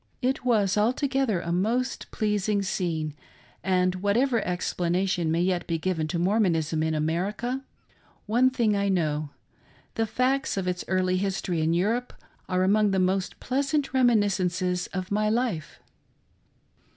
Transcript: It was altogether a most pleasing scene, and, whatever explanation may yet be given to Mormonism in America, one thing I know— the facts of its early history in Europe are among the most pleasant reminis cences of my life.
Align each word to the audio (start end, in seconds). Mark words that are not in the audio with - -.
It 0.23 0.43
was 0.43 0.79
altogether 0.79 1.41
a 1.41 1.51
most 1.51 2.09
pleasing 2.09 2.63
scene, 2.63 3.13
and, 3.63 3.93
whatever 3.93 4.41
explanation 4.43 5.29
may 5.31 5.43
yet 5.43 5.67
be 5.67 5.77
given 5.77 6.07
to 6.07 6.17
Mormonism 6.17 6.81
in 6.81 6.95
America, 6.95 7.63
one 8.25 8.49
thing 8.49 8.75
I 8.75 8.89
know— 8.89 9.29
the 9.93 10.07
facts 10.07 10.57
of 10.57 10.67
its 10.67 10.83
early 10.87 11.17
history 11.17 11.61
in 11.61 11.75
Europe 11.75 12.13
are 12.49 12.63
among 12.63 12.89
the 12.89 12.97
most 12.99 13.39
pleasant 13.39 13.91
reminis 13.93 14.39
cences 14.43 14.87
of 14.91 15.11
my 15.11 15.29
life. 15.29 15.79